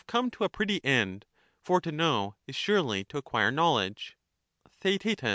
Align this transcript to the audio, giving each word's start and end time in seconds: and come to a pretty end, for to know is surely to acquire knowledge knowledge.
and 0.01 0.07
come 0.07 0.31
to 0.31 0.43
a 0.43 0.49
pretty 0.49 0.83
end, 0.83 1.25
for 1.59 1.79
to 1.79 1.91
know 1.91 2.33
is 2.47 2.55
surely 2.55 3.03
to 3.03 3.19
acquire 3.19 3.51
knowledge 3.51 4.17
knowledge. 4.83 5.21